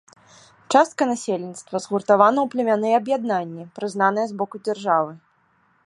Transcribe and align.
Частка 0.75 1.01
насельніцтва 1.11 1.81
згуртавана 1.85 2.39
ў 2.43 2.47
племянныя 2.55 2.95
аб'яднанні, 3.03 3.63
прызнаныя 3.77 4.25
з 4.33 4.41
боку 4.41 4.55
дзяржавы. 4.69 5.13